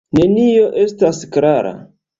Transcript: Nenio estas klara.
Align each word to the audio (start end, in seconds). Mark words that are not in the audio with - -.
Nenio 0.19 0.65
estas 0.85 1.23
klara. 1.37 1.77